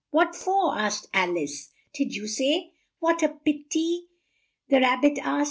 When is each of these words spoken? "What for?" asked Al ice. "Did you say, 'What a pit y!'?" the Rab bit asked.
"What 0.09 0.35
for?" 0.35 0.75
asked 0.79 1.09
Al 1.13 1.37
ice. 1.37 1.69
"Did 1.93 2.15
you 2.15 2.25
say, 2.27 2.71
'What 2.97 3.21
a 3.21 3.29
pit 3.29 3.67
y!'?" 3.75 4.07
the 4.67 4.79
Rab 4.79 5.01
bit 5.03 5.19
asked. 5.19 5.39